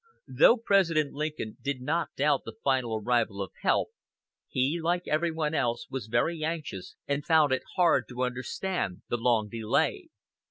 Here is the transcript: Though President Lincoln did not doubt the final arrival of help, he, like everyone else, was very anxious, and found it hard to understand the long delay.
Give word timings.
Though 0.27 0.57
President 0.57 1.13
Lincoln 1.13 1.57
did 1.61 1.79
not 1.79 2.15
doubt 2.17 2.41
the 2.43 2.55
final 2.63 2.95
arrival 3.03 3.39
of 3.39 3.51
help, 3.61 3.89
he, 4.47 4.81
like 4.81 5.07
everyone 5.07 5.53
else, 5.53 5.85
was 5.91 6.07
very 6.07 6.43
anxious, 6.43 6.95
and 7.07 7.23
found 7.23 7.51
it 7.51 7.61
hard 7.75 8.07
to 8.09 8.23
understand 8.23 9.03
the 9.09 9.17
long 9.17 9.47
delay. 9.47 10.07